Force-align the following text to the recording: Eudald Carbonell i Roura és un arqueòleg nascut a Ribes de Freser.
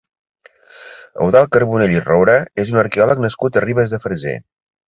Eudald 1.25 1.51
Carbonell 1.57 1.93
i 1.97 2.01
Roura 2.07 2.39
és 2.65 2.73
un 2.75 2.81
arqueòleg 2.85 3.25
nascut 3.27 3.63
a 3.63 3.67
Ribes 3.67 3.95
de 3.97 4.05
Freser. 4.09 4.39